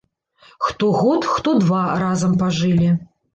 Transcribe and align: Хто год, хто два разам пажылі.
Хто 0.59 0.89
год, 1.01 1.27
хто 1.33 1.53
два 1.65 1.83
разам 2.05 2.33
пажылі. 2.41 2.89